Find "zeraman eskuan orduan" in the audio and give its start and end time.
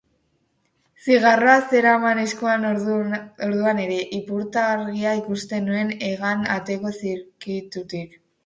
1.73-3.83